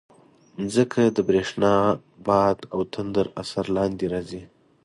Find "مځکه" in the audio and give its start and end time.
0.61-1.01